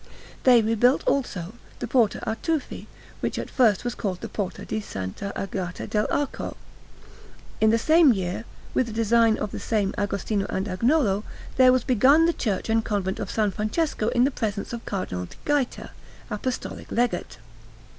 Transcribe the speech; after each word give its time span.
They 0.45 0.63
rebuilt, 0.63 1.03
also, 1.05 1.53
the 1.77 1.85
Porta 1.87 2.27
a 2.27 2.35
Tufi, 2.35 2.87
which 3.19 3.37
at 3.37 3.51
first 3.51 3.83
was 3.85 3.93
called 3.93 4.17
Porta 4.33 4.65
di 4.65 4.79
S. 4.79 4.95
Agata 4.95 5.87
all'Arco. 5.93 6.57
In 7.61 7.69
the 7.69 7.77
same 7.77 8.11
year, 8.11 8.43
with 8.73 8.87
the 8.87 8.93
design 8.93 9.37
of 9.37 9.51
the 9.51 9.59
same 9.59 9.93
Agostino 9.99 10.47
and 10.49 10.65
Agnolo, 10.67 11.23
there 11.57 11.71
was 11.71 11.83
begun 11.83 12.25
the 12.25 12.33
Church 12.33 12.67
and 12.67 12.83
Convent 12.83 13.19
of 13.19 13.29
S. 13.37 13.53
Francesco 13.53 14.07
in 14.07 14.23
the 14.23 14.31
presence 14.31 14.73
of 14.73 14.83
Cardinal 14.87 15.25
di 15.27 15.37
Gaeta, 15.45 15.91
Apostolic 16.31 16.91
Legate. 16.91 17.37